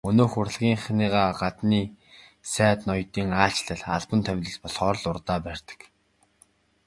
Өнөөх 0.09 0.33
урлагийнхныгаа 0.41 1.29
гаднын 1.41 1.87
сайд 2.53 2.79
ноёдын 2.87 3.29
айлчлал, 3.43 3.83
албан 3.95 4.19
томилолт 4.27 4.61
болохоор 4.63 4.97
л 5.01 5.09
урдаа 5.11 5.39
барьдаг. 5.45 5.79